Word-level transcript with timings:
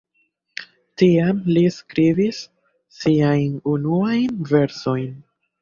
Tiam 1.01 1.43
li 1.57 1.63
skribis 1.75 2.41
siajn 3.01 3.55
unuajn 3.75 4.45
versojn. 4.55 5.09